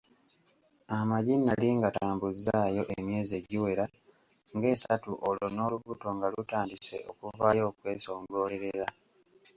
Amagi 0.97 1.35
nali 1.37 1.67
ngatambuzzaayo 1.79 2.83
emyezi 2.97 3.33
egiwera 3.39 3.85
ng'esatu 4.55 5.11
olwo 5.27 5.47
nno 5.49 5.63
n'olubuto 5.63 6.07
nga 6.15 6.27
lutandise 6.33 6.97
okuvaayo 7.09 7.63
okwesongolerera. 7.71 8.87